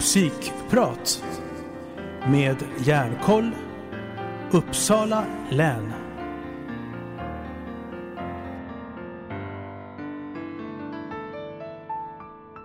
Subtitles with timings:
[0.00, 1.24] Psykprat
[2.30, 3.50] med Järnkoll
[4.52, 5.92] Uppsala län.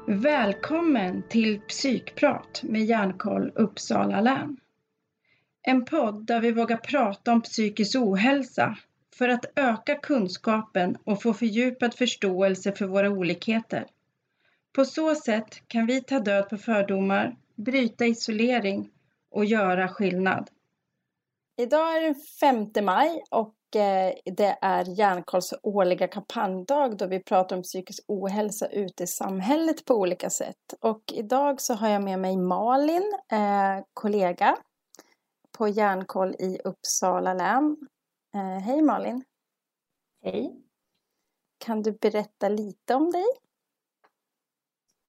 [0.08, 4.58] Välkommen till Psykprat med Järnkoll Uppsala län.
[5.62, 8.78] En podd där vi vågar prata om psykisk ohälsa
[9.16, 13.86] för att öka kunskapen och få fördjupad förståelse för våra olikheter.
[14.76, 18.90] På så sätt kan vi ta död på fördomar, bryta isolering
[19.32, 20.50] och göra skillnad.
[21.58, 22.16] Idag är det
[22.76, 28.68] 5 maj och eh, det är Hjärnkolls årliga kampanjdag då vi pratar om psykisk ohälsa
[28.68, 30.74] ute i samhället på olika sätt.
[30.80, 34.58] Och idag så har jag med mig Malin, eh, kollega
[35.58, 37.78] på Hjärnkoll i Uppsala län.
[38.36, 39.24] Eh, hej Malin!
[40.24, 40.62] Hej!
[41.58, 43.45] Kan du berätta lite om dig?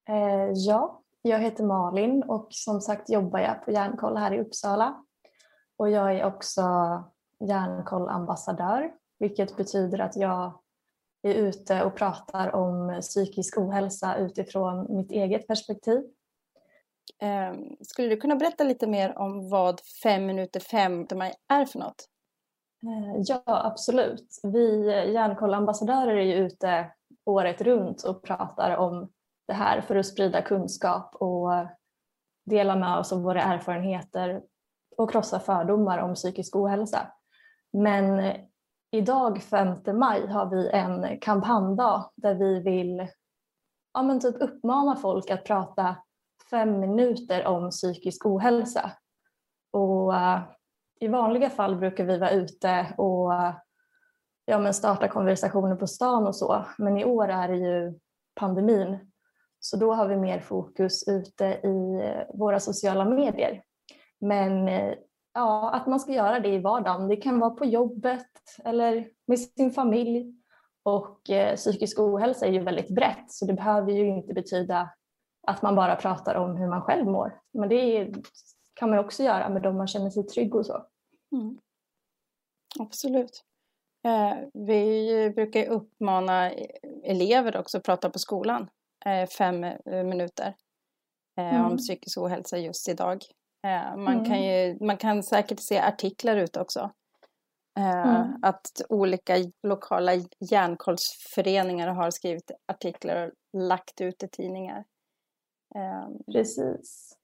[0.07, 5.03] Eh, ja, jag heter Malin och som sagt jobbar jag på Hjärnkoll här i Uppsala.
[5.77, 6.61] Och jag är också
[7.39, 10.61] Hjärnkoll-ambassadör, vilket betyder att jag
[11.21, 16.03] är ute och pratar om psykisk ohälsa utifrån mitt eget perspektiv.
[17.21, 21.07] Eh, skulle du kunna berätta lite mer om vad fem minuter fem
[21.47, 22.09] är för något?
[22.83, 24.39] Eh, ja, absolut.
[24.43, 26.91] Vi Hjärnkoll-ambassadörer är ju ute
[27.25, 29.09] året runt och pratar om
[29.47, 31.49] det här för att sprida kunskap och
[32.45, 34.41] dela med oss av våra erfarenheter
[34.97, 37.11] och krossa fördomar om psykisk ohälsa.
[37.73, 38.33] Men
[38.91, 43.07] idag 5 maj har vi en kampanjdag där vi vill
[43.93, 45.95] ja, men typ uppmana folk att prata
[46.49, 48.91] fem minuter om psykisk ohälsa.
[49.71, 50.39] Och uh,
[50.99, 53.31] I vanliga fall brukar vi vara ute och
[54.45, 56.65] ja, men starta konversationer på stan och så.
[56.77, 57.99] Men i år är det ju
[58.35, 59.11] pandemin
[59.69, 63.63] så då har vi mer fokus ute i eh, våra sociala medier.
[64.19, 64.93] Men eh,
[65.33, 67.07] ja, att man ska göra det i vardagen.
[67.07, 68.27] Det kan vara på jobbet
[68.63, 70.33] eller med sin familj.
[70.83, 74.89] Och eh, psykisk ohälsa är ju väldigt brett så det behöver ju inte betyda
[75.47, 77.39] att man bara pratar om hur man själv mår.
[77.53, 78.13] Men det
[78.73, 80.85] kan man också göra med dem man känner sig trygg och så.
[81.31, 81.57] Mm.
[82.79, 83.43] Absolut.
[84.05, 86.51] Eh, vi brukar uppmana
[87.03, 88.67] elever också att prata på skolan
[89.37, 90.53] fem eh, minuter
[91.37, 91.65] eh, mm.
[91.65, 93.23] om psykisk ohälsa just idag.
[93.95, 94.25] Man, mm.
[94.25, 96.91] kan ju, man kan säkert se artiklar ute också.
[97.79, 98.39] Mm.
[98.41, 104.83] Att olika lokala hjärnkollsföreningar har skrivit artiklar och lagt ut i tidningar.
[106.31, 107.17] Precis.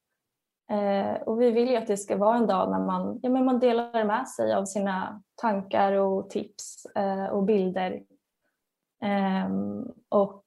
[1.25, 3.59] och vi vill ju att det ska vara en dag när man, ja, men man
[3.59, 6.87] delar med sig av sina tankar och tips
[7.31, 8.03] och bilder.
[9.03, 10.45] Ehm, och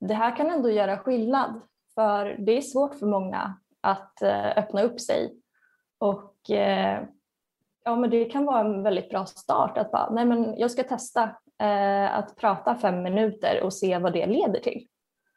[0.00, 1.60] det här kan ändå göra skillnad
[1.94, 5.34] för det är svårt för många att eh, öppna upp sig
[5.98, 7.02] och eh,
[7.84, 10.82] ja, men det kan vara en väldigt bra start att bara, nej men jag ska
[10.82, 11.22] testa
[11.62, 14.86] eh, att prata fem minuter och se vad det leder till.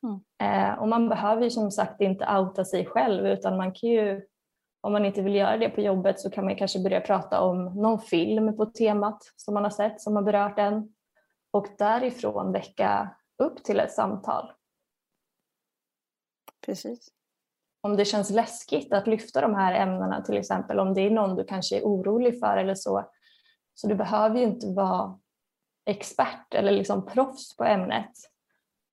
[0.03, 0.79] Mm.
[0.79, 4.21] och man behöver ju som sagt inte outa sig själv utan man kan ju
[4.81, 7.65] om man inte vill göra det på jobbet så kan man kanske börja prata om
[7.65, 10.93] någon film på temat som man har sett som har berört en
[11.51, 14.51] och därifrån väcka upp till ett samtal.
[16.65, 17.09] Precis.
[17.81, 21.35] Om det känns läskigt att lyfta de här ämnena till exempel, om det är någon
[21.35, 23.09] du kanske är orolig för eller så,
[23.73, 25.19] så du behöver ju inte vara
[25.85, 28.11] expert eller liksom proffs på ämnet,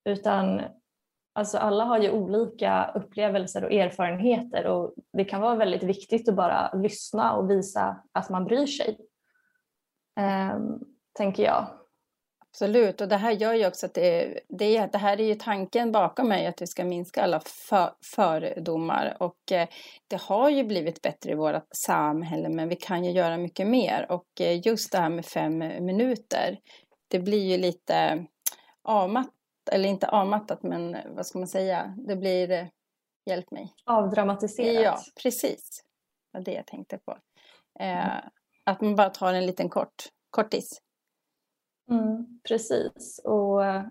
[0.04, 0.62] utan
[1.32, 6.36] alltså alla har ju olika upplevelser och erfarenheter och det kan vara väldigt viktigt att
[6.36, 8.98] bara lyssna och visa att man bryr sig,
[10.54, 11.79] um, tänker jag.
[12.52, 15.92] Absolut, och det här gör ju också att det, det, det här är ju tanken
[15.92, 19.68] bakom mig att vi ska minska alla för, fördomar och eh,
[20.08, 24.06] det har ju blivit bättre i vårt samhälle men vi kan ju göra mycket mer
[24.10, 26.58] och eh, just det här med fem minuter
[27.08, 28.26] det blir ju lite
[28.82, 29.34] avmattat,
[29.72, 32.66] eller inte avmattat men vad ska man säga, det blir, eh,
[33.26, 33.74] hjälp mig.
[33.84, 34.82] Avdramatiserat.
[34.82, 35.82] Ja, precis.
[36.32, 37.18] Det var det jag tänkte på.
[37.80, 38.16] Eh,
[38.64, 39.94] att man bara tar en liten kort,
[40.30, 40.80] kortis.
[41.90, 43.20] Mm, precis.
[43.24, 43.82] Och eh,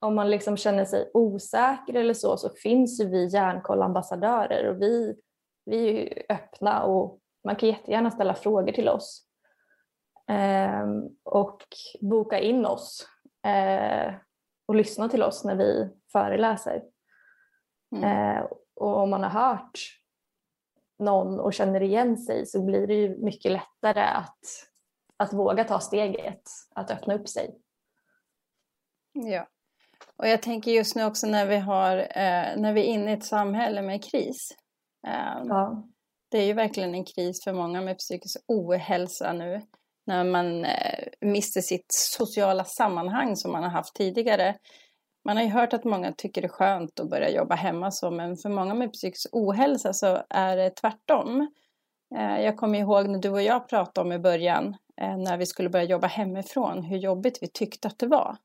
[0.00, 5.16] om man liksom känner sig osäker eller så så finns ju vi Hjärnkoll-ambassadörer och vi,
[5.64, 9.24] vi är öppna och man kan jättegärna ställa frågor till oss.
[10.28, 11.62] Ehm, och
[12.00, 13.08] boka in oss
[13.46, 14.14] eh,
[14.66, 16.82] och lyssna till oss när vi föreläser.
[17.96, 18.36] Mm.
[18.36, 18.44] Eh,
[18.74, 19.78] och om man har hört
[20.98, 24.44] någon och känner igen sig så blir det ju mycket lättare att
[25.18, 26.42] att våga ta steget
[26.74, 27.54] att öppna upp sig.
[29.12, 29.48] Ja,
[30.16, 33.14] Och jag tänker just nu också när vi, har, eh, när vi är inne i
[33.14, 34.48] ett samhälle med kris.
[35.06, 35.88] Eh, ja.
[36.30, 39.62] Det är ju verkligen en kris för många med psykisk ohälsa nu.
[40.06, 44.56] När man eh, mister sitt sociala sammanhang som man har haft tidigare.
[45.24, 48.10] Man har ju hört att många tycker det är skönt att börja jobba hemma så,
[48.10, 51.50] men för många med psykisk ohälsa så är det tvärtom.
[52.16, 55.46] Eh, jag kommer ihåg när du och jag pratade om i början, eh, när vi
[55.46, 58.36] skulle börja jobba hemifrån, hur jobbigt vi tyckte att det var.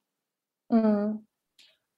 [0.74, 1.26] Mm.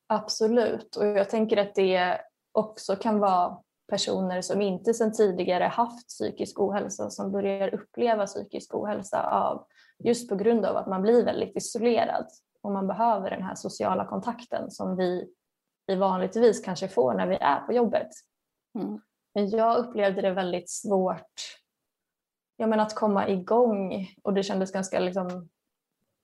[0.08, 2.22] Absolut, och jag tänker att det
[2.52, 3.58] också kan vara
[3.88, 9.66] personer som inte sedan tidigare haft psykisk ohälsa som börjar uppleva psykisk ohälsa av
[10.04, 12.26] just på grund av att man blir väldigt isolerad
[12.62, 15.30] och man behöver den här sociala kontakten som vi,
[15.88, 18.10] vi vanligtvis kanske får när vi är på jobbet.
[18.80, 19.02] Mm.
[19.36, 21.56] Men jag upplevde det väldigt svårt
[22.58, 25.50] jag menar, att komma igång och det kändes ganska liksom,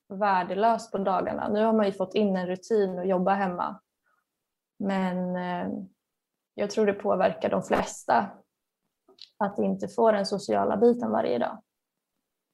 [0.08, 1.50] värdelöst på dagarna.
[1.50, 3.80] Nu har man ju fått in en rutin och jobba hemma.
[4.80, 5.69] Men eh,
[6.54, 8.30] jag tror det påverkar de flesta
[9.38, 11.62] att inte få den sociala biten varje dag.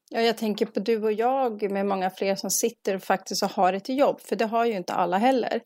[0.10, 3.74] Ja, jag tänker på du och jag med många fler som sitter och faktiskt har
[3.74, 5.62] ett jobb, för det har ju inte alla heller.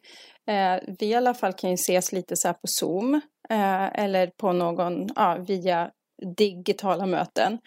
[0.47, 3.13] Eh, vi i alla fall kan ju ses lite så här på Zoom
[3.49, 5.91] eh, eller på någon, ja, via
[6.37, 7.57] digitala möten.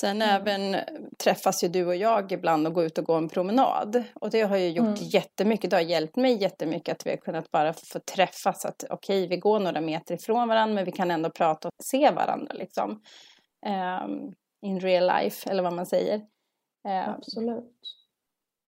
[0.00, 0.42] Sen mm.
[0.42, 0.76] även
[1.22, 4.04] träffas ju du och jag ibland och går ut och går en promenad.
[4.14, 5.08] Och det har ju gjort mm.
[5.12, 8.64] jättemycket, det har hjälpt mig jättemycket att vi har kunnat bara få träffas.
[8.64, 11.74] Att okej, okay, vi går några meter ifrån varandra men vi kan ändå prata och
[11.84, 12.90] se varandra liksom.
[13.66, 16.16] Um, in real life, eller vad man säger.
[16.84, 17.80] Um, Absolut.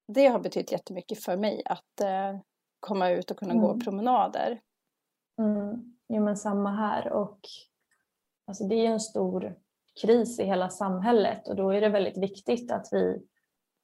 [0.09, 2.41] Det har betytt jättemycket för mig att uh,
[2.81, 3.65] komma ut och kunna mm.
[3.65, 4.61] gå promenader.
[5.39, 5.97] Mm.
[6.09, 7.41] Jo men samma här och
[8.51, 9.55] Alltså det är en stor
[10.03, 13.23] kris i hela samhället och då är det väldigt viktigt att vi,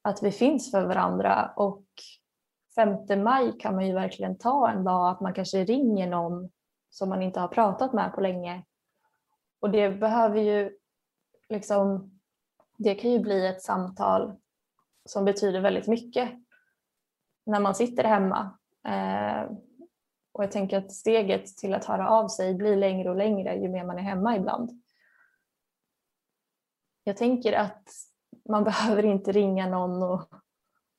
[0.02, 1.52] att vi finns för varandra.
[1.56, 1.84] Och
[3.08, 6.50] 5 maj kan man ju verkligen ta en dag att man kanske ringer någon
[6.90, 8.64] som man inte har pratat med på länge.
[9.60, 10.76] Och det behöver ju
[11.48, 12.10] liksom,
[12.76, 14.36] det kan ju bli ett samtal
[15.04, 16.30] som betyder väldigt mycket
[17.46, 18.58] när man sitter hemma.
[18.88, 19.50] Eh,
[20.32, 23.68] och jag tänker att steget till att höra av sig blir längre och längre ju
[23.68, 24.82] mer man är hemma ibland.
[27.04, 27.88] Jag tänker att
[28.48, 30.28] man behöver inte ringa någon och,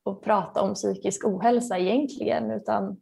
[0.04, 3.02] och prata om psykisk ohälsa egentligen utan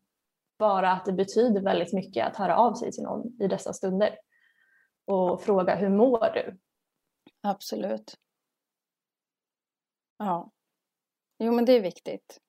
[0.60, 4.18] bara att det betyder väldigt mycket att höra av sig till någon i dessa stunder
[5.06, 6.58] och fråga hur mår du?
[7.46, 8.16] Absolut.
[10.18, 10.52] Ja.
[11.40, 12.40] Jo men det är viktigt.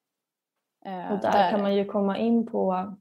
[0.87, 2.95] Eh, och där, där, kan man ju komma in på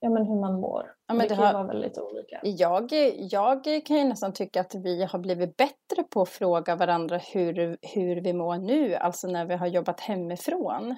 [0.00, 0.94] ja, men hur man mår.
[1.06, 1.52] Ja, men det, det kan har...
[1.52, 2.40] vara väldigt olika.
[2.42, 7.18] Jag, jag kan ju nästan tycka att vi har blivit bättre på att fråga varandra
[7.18, 10.96] hur, hur vi mår nu, alltså när vi har jobbat hemifrån.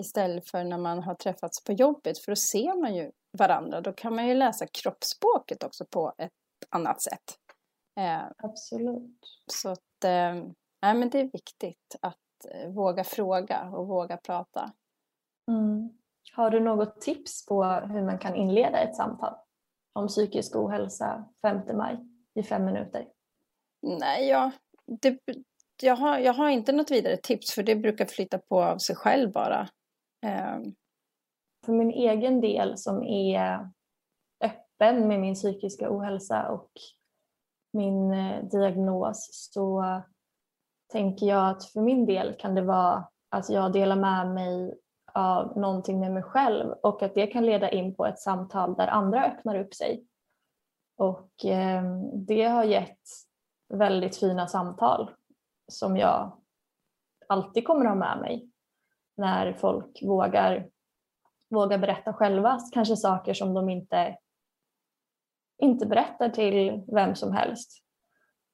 [0.00, 3.80] Istället för när man har träffats på jobbet, för då ser man ju varandra.
[3.80, 6.32] Då kan man ju läsa kroppsspråket också på ett
[6.70, 7.38] annat sätt.
[7.96, 9.18] Eh, Absolut.
[9.46, 10.34] Så att, eh,
[10.82, 12.16] nej, men det är viktigt att
[12.50, 14.72] eh, våga fråga och våga prata.
[15.48, 15.90] Mm.
[16.32, 19.34] Har du något tips på hur man kan inleda ett samtal
[19.92, 21.98] om psykisk ohälsa 5 maj
[22.34, 23.08] i fem minuter?
[23.82, 24.50] Nej, jag,
[24.86, 25.18] det,
[25.82, 28.96] jag, har, jag har inte något vidare tips för det brukar flytta på av sig
[28.96, 29.68] själv bara.
[30.26, 30.74] Um.
[31.66, 33.70] För min egen del som är
[34.44, 36.70] öppen med min psykiska ohälsa och
[37.72, 39.84] min eh, diagnos så
[40.92, 44.74] tänker jag att för min del kan det vara att jag delar med mig
[45.14, 48.86] av någonting med mig själv och att det kan leda in på ett samtal där
[48.86, 50.06] andra öppnar upp sig.
[50.96, 53.00] Och ehm, det har gett
[53.68, 55.10] väldigt fina samtal
[55.68, 56.36] som jag
[57.26, 58.50] alltid kommer ha med mig
[59.16, 60.68] när folk vågar,
[61.50, 64.16] vågar berätta själva kanske saker som de inte,
[65.58, 67.82] inte berättar till vem som helst.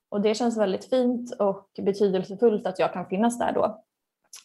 [0.09, 3.85] Och det känns väldigt fint och betydelsefullt att jag kan finnas där då.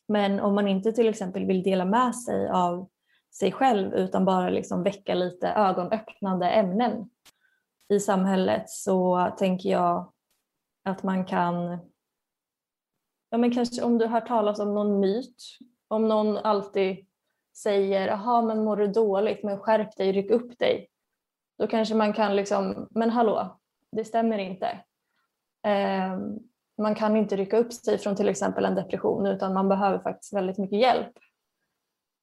[0.07, 2.89] Men om man inte till exempel vill dela med sig av
[3.33, 7.09] sig själv utan bara liksom väcka lite ögonöppnande ämnen
[7.89, 10.13] i samhället så tänker jag
[10.83, 11.77] att man kan,
[13.29, 15.35] ja men kanske om du har talas om någon myt,
[15.87, 17.05] om någon alltid
[17.57, 20.89] säger jaha men mår du dåligt men skärp dig, ryck upp dig.
[21.57, 23.59] Då kanske man kan liksom, men hallå,
[23.91, 24.67] det stämmer inte.
[25.67, 26.17] Eh,
[26.77, 30.33] man kan inte rycka upp sig från till exempel en depression utan man behöver faktiskt
[30.33, 31.17] väldigt mycket hjälp.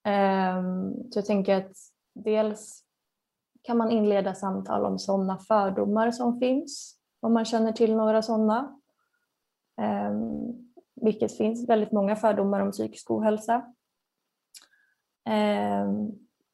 [0.06, 0.62] Eh,
[1.10, 1.72] så jag tänker att
[2.14, 2.84] dels
[3.62, 8.80] kan man inleda samtal om sådana fördomar som finns, om man känner till några sådana.
[9.80, 10.14] Eh,
[11.00, 13.74] vilket finns väldigt många fördomar om psykisk ohälsa.
[15.24, 16.10] Ehm,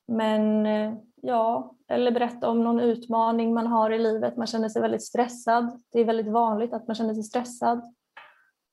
[0.06, 4.36] men eh, ja, eller berätta om någon utmaning man har i livet.
[4.36, 5.82] Man känner sig väldigt stressad.
[5.92, 7.82] Det är väldigt vanligt att man känner sig stressad.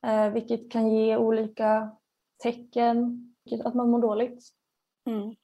[0.05, 1.91] Eh, vilket kan ge olika
[2.43, 3.29] tecken
[3.63, 4.43] att man mår dåligt.
[5.09, 5.35] Mm.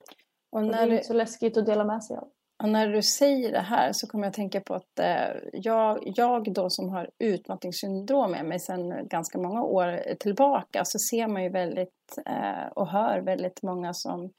[0.51, 2.31] Och, när det är inte så läskigt att dela med sig av.
[2.63, 5.99] Och när du säger det här så kommer jag att tänka på att eh, jag,
[6.15, 11.43] jag då som har utmattningssyndrom med mig sedan ganska många år tillbaka så ser man
[11.43, 14.31] ju väldigt eh, och hör väldigt många som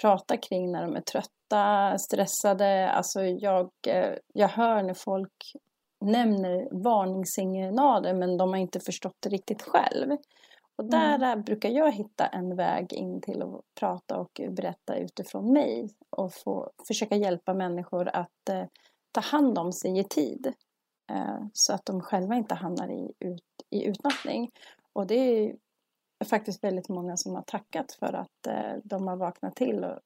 [0.00, 2.90] pratar kring när de är trötta, stressade.
[2.90, 5.52] Alltså jag, eh, jag hör när folk
[6.00, 10.16] nämner varningssignaler men de har inte förstått det riktigt själv.
[10.76, 11.42] Och där mm.
[11.42, 16.70] brukar jag hitta en väg in till att prata och berätta utifrån mig och få
[16.88, 18.64] försöka hjälpa människor att eh,
[19.12, 20.52] ta hand om sig i tid.
[21.12, 24.50] Eh, så att de själva inte hamnar i, ut, i utmattning.
[24.92, 25.56] Och det är
[26.24, 29.98] faktiskt väldigt många som har tackat för att eh, de har vaknat till och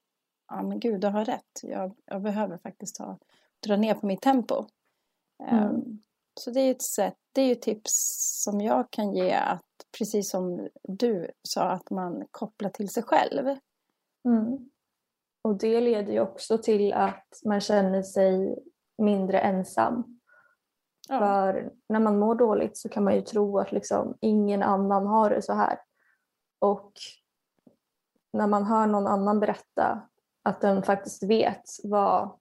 [0.49, 1.63] ja men gud, du har rätt.
[1.63, 3.19] Jag, jag behöver faktiskt ta,
[3.67, 4.65] dra ner på mitt tempo.
[5.45, 5.65] Mm.
[5.65, 6.03] Um,
[6.41, 7.93] så det är ett sätt, det är ett tips
[8.45, 9.65] som jag kan ge att
[9.99, 13.47] precis som du sa att man kopplar till sig själv.
[14.25, 14.71] Mm.
[15.43, 18.59] Och det leder ju också till att man känner sig
[18.99, 20.21] mindre ensam.
[21.09, 21.19] Ja.
[21.19, 25.31] För när man mår dåligt så kan man ju tro att liksom ingen annan har
[25.31, 25.79] det så här.
[26.59, 26.93] Och
[28.33, 30.09] när man hör någon annan berätta
[30.43, 32.39] att den faktiskt vet vad,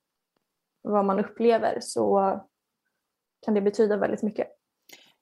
[0.81, 2.39] vad man upplever så
[3.45, 4.47] kan det betyda väldigt mycket.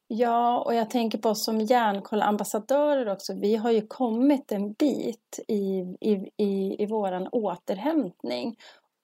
[0.08, 3.34] Ja, och jag tänker på oss som järnkollambassadörer också.
[3.34, 8.58] Vi har ju kommit en bit i, i, i, i våran återhämtning.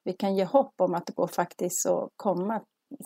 [0.04, 2.60] Vi kan ge hopp om att det går faktiskt att komma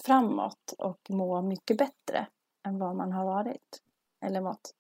[0.05, 2.26] framåt och må mycket bättre
[2.67, 3.83] än vad man har varit
[4.25, 4.75] eller mått.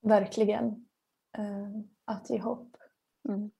[0.00, 0.88] Verkligen.
[1.38, 2.76] Uh, att ge hopp.
[3.28, 3.50] Mm.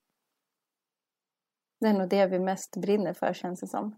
[1.81, 3.97] Det är nog det vi mest brinner för känns det som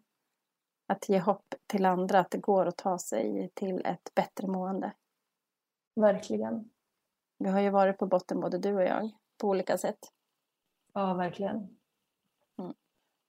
[0.87, 4.93] att ge hopp till andra att det går att ta sig till ett bättre mående.
[5.95, 6.71] Verkligen.
[7.39, 9.99] Vi har ju varit på botten både du och jag på olika sätt.
[10.93, 11.57] Ja, verkligen.
[12.59, 12.75] Mm.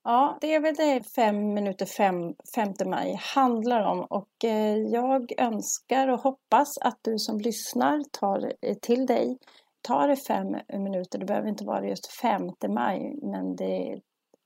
[0.06, 5.32] Ja, det är väl det 5 minuter 5, 5 maj handlar om och eh, jag
[5.40, 9.38] önskar och hoppas att du som lyssnar tar eh, till dig
[9.82, 14.00] tar det fem minuter, det behöver inte vara just 5 maj men det, är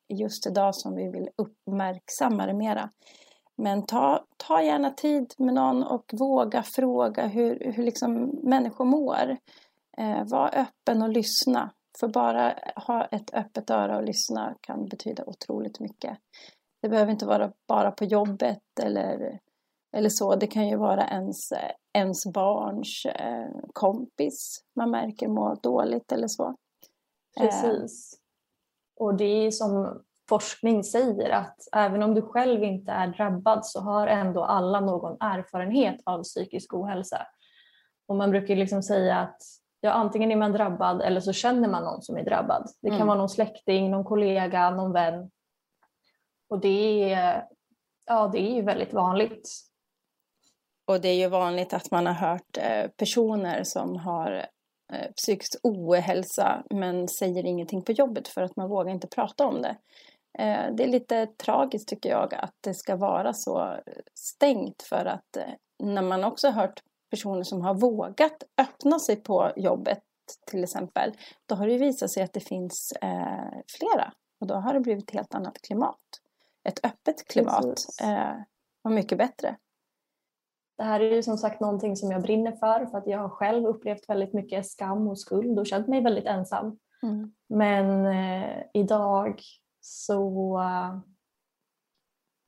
[0.08, 2.90] just idag som vi vill uppmärksamma det mera.
[3.56, 9.36] Men ta, ta gärna tid med någon och våga fråga hur, hur liksom människor mår.
[9.98, 11.70] Eh, var öppen och lyssna.
[12.00, 16.18] För bara ha ett öppet öra och lyssna kan betyda otroligt mycket.
[16.82, 19.40] Det behöver inte vara bara på jobbet eller,
[19.96, 20.36] eller så.
[20.36, 21.52] Det kan ju vara ens,
[21.92, 26.56] ens barns eh, kompis man märker mår dåligt eller så.
[27.40, 27.44] Eh.
[27.44, 28.14] Precis.
[28.96, 33.80] Och det är som forskning säger att även om du själv inte är drabbad så
[33.80, 37.26] har ändå alla någon erfarenhet av psykisk ohälsa.
[38.08, 39.42] Och man brukar liksom säga att
[39.80, 42.70] ja, antingen är man drabbad eller så känner man någon som är drabbad.
[42.82, 43.06] Det kan mm.
[43.06, 45.30] vara någon släkting, någon kollega, någon vän.
[46.50, 47.44] Och det är,
[48.06, 49.50] ja, det är ju väldigt vanligt.
[50.86, 54.48] Och det är ju vanligt att man har hört eh, personer som har
[54.92, 59.62] Eh, psykisk ohälsa men säger ingenting på jobbet för att man vågar inte prata om
[59.62, 59.76] det.
[60.38, 63.76] Eh, det är lite tragiskt tycker jag att det ska vara så
[64.14, 65.36] stängt för att
[65.82, 70.02] när man också hört personer som har vågat öppna sig på jobbet
[70.46, 71.12] till exempel,
[71.46, 72.92] då har det visat sig att det finns
[73.78, 76.00] flera och då har det blivit ett helt annat klimat.
[76.64, 77.86] Ett öppet klimat
[78.84, 79.56] och mycket bättre.
[80.78, 83.28] Det här är ju som sagt någonting som jag brinner för för att jag har
[83.28, 86.78] själv upplevt väldigt mycket skam och skuld och känt mig väldigt ensam.
[87.02, 87.34] Mm.
[87.48, 89.40] Men eh, idag
[89.80, 91.00] så uh,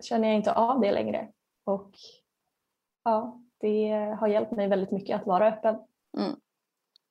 [0.02, 1.32] känner jag inte av det längre
[1.64, 1.90] och
[3.04, 3.90] ja, det
[4.20, 5.78] har hjälpt mig väldigt mycket att vara öppen.
[6.18, 6.36] Mm.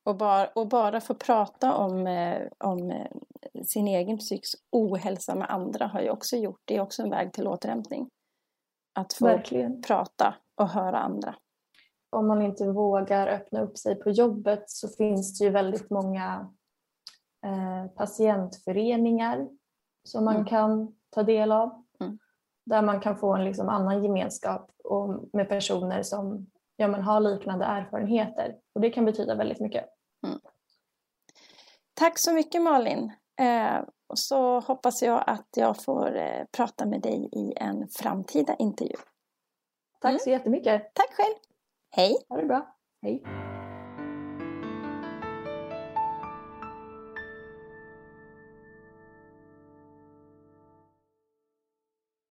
[0.03, 5.49] Och, bara, och bara få prata om, eh, om eh, sin egen psykisk ohälsa med
[5.49, 8.09] andra har ju också gjort, det är också en väg till återhämtning.
[8.99, 9.81] Att få Verkligen.
[9.81, 11.35] prata och höra andra.
[12.09, 16.53] Om man inte vågar öppna upp sig på jobbet så finns det ju väldigt många
[17.45, 19.49] eh, patientföreningar
[20.03, 20.47] som man mm.
[20.47, 21.83] kan ta del av.
[22.69, 27.19] Där man kan få en liksom annan gemenskap och med personer som ja, men har
[27.19, 28.55] liknande erfarenheter.
[28.75, 29.85] Och det kan betyda väldigt mycket.
[30.27, 30.39] Mm.
[31.93, 33.11] Tack så mycket Malin.
[33.41, 33.83] Eh,
[34.13, 38.95] så hoppas jag att jag får eh, prata med dig i en framtida intervju.
[40.01, 40.19] Tack mm.
[40.19, 40.93] så jättemycket.
[40.93, 41.35] Tack själv.
[41.91, 42.17] Hej.
[42.29, 42.75] Ha det bra.
[43.01, 43.23] Hej.